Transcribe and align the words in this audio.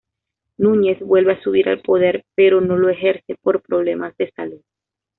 Núñez 0.57 0.99
vuelve 1.01 1.33
a 1.33 1.41
subir 1.43 1.69
al 1.69 1.83
poder, 1.83 2.25
pero 2.33 2.59
no 2.59 2.75
lo 2.75 2.89
ejerce 2.89 3.35
por 3.43 3.61
problemas 3.61 4.17
de 4.17 4.31
salud. 4.31 4.61